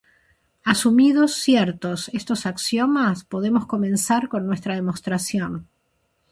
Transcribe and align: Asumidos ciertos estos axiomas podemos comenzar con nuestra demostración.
Asumidos 0.63 1.35
ciertos 1.35 2.09
estos 2.19 2.47
axiomas 2.47 3.23
podemos 3.23 3.67
comenzar 3.67 4.23
con 4.29 4.47
nuestra 4.47 4.73
demostración. 4.73 5.67